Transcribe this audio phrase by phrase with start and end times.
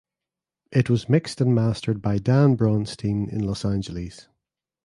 [0.71, 4.27] It was mixed and mastered by Dan Braunstein in Los Angeles.